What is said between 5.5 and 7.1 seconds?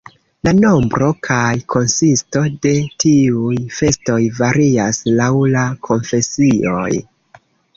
la konfesioj.